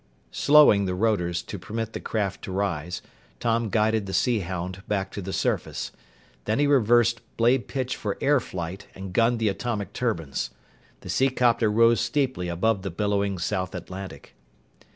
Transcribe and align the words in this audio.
Slowing 0.31 0.85
the 0.85 0.95
rotors 0.95 1.43
to 1.43 1.59
permit 1.59 1.93
the 1.93 1.99
craft 1.99 2.41
to 2.45 2.51
rise, 2.51 3.03
Tom 3.39 3.69
guided 3.69 4.07
the 4.07 4.15
Sea 4.15 4.39
Hound 4.39 4.81
back 4.87 5.11
to 5.11 5.21
the 5.21 5.31
surface. 5.31 5.91
Then 6.45 6.57
he 6.57 6.65
reversed 6.65 7.21
blade 7.37 7.67
pitch 7.67 7.95
for 7.95 8.17
air 8.19 8.39
flight 8.39 8.87
and 8.95 9.13
gunned 9.13 9.37
the 9.37 9.47
atomic 9.49 9.93
turbines. 9.93 10.49
The 11.01 11.09
seacopter 11.09 11.69
rose 11.71 12.01
steeply 12.01 12.47
above 12.47 12.81
the 12.81 12.89
billowing 12.89 13.37
South 13.37 13.75
Atlantic. 13.75 14.33